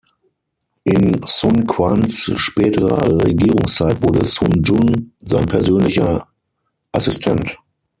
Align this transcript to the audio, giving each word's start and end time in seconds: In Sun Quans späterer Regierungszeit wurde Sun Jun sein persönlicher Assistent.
In 0.83 1.21
Sun 1.27 1.67
Quans 1.67 2.31
späterer 2.35 3.23
Regierungszeit 3.23 4.01
wurde 4.01 4.25
Sun 4.25 4.63
Jun 4.63 5.13
sein 5.23 5.45
persönlicher 5.45 6.27
Assistent. 6.91 7.59